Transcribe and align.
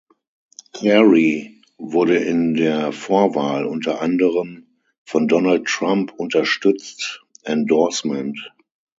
Carey 0.73 1.61
wurde 1.77 2.17
in 2.17 2.55
der 2.55 2.79
der 2.85 2.91
Vorwahl 2.91 3.65
unter 3.67 4.01
anderem 4.01 4.65
von 5.05 5.27
Donald 5.27 5.65
Trump 5.67 6.11
unterstützt 6.17 7.21
(Endorsement) 7.43 8.51